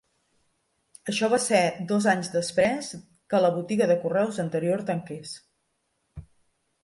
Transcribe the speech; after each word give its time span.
Això 1.11 1.27
va 1.33 1.37
ser 1.43 1.59
dos 1.91 2.07
anys 2.13 2.31
després 2.37 2.89
que 3.33 3.41
la 3.43 3.51
botiga 3.57 3.87
de 3.91 3.97
correus 4.05 4.39
anterior 4.45 4.83
tanqués. 4.89 5.35